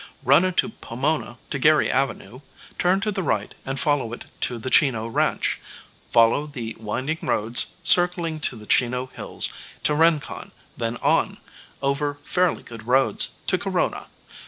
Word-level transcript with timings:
Run 0.23 0.43
into 0.43 0.69
Pomona 0.69 1.37
to 1.51 1.59
Gary 1.59 1.91
avenue, 1.91 2.39
turn 2.79 3.01
to 3.01 3.11
the 3.11 3.21
right 3.21 3.53
and 3.67 3.79
follow 3.79 4.13
it 4.13 4.25
to 4.41 4.57
the 4.57 4.71
Chino 4.71 5.05
ranch; 5.05 5.59
follow 6.09 6.47
the 6.47 6.75
winding 6.79 7.19
roads, 7.21 7.75
circling 7.83 8.39
to 8.39 8.55
the 8.55 8.65
Chino 8.65 9.05
hills, 9.13 9.47
to 9.83 9.93
Rincon, 9.93 10.53
then 10.75 10.97
on, 11.03 11.37
over 11.83 12.17
fairly 12.23 12.63
good 12.63 12.87
roads, 12.87 13.35
to 13.45 13.59
Corona. 13.59 14.07